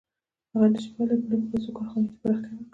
[0.51, 2.63] هغه نشي کولی په لږو پیسو کارخانې ته پراختیا ورکړي